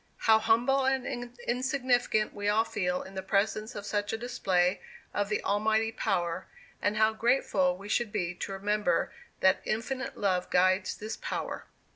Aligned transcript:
How 0.17 0.39
humble 0.39 0.83
and 0.83 1.05
insignificant 1.47 2.33
we 2.33 2.47
all 2.49 2.63
feel 2.63 3.03
in 3.03 3.13
the 3.13 3.21
presence 3.21 3.75
of 3.75 3.85
such 3.85 4.11
a 4.11 4.17
display 4.17 4.81
of 5.13 5.29
the 5.29 5.43
Almighty 5.43 5.91
power; 5.91 6.47
and 6.81 6.97
how 6.97 7.13
grateful 7.13 7.77
we 7.77 7.87
should 7.87 8.11
be 8.11 8.33
to 8.33 8.51
remember 8.51 9.13
that 9.41 9.61
infinite 9.63 10.17
love 10.17 10.49
guides 10.49 10.97
this 10.97 11.17
power." 11.17 11.65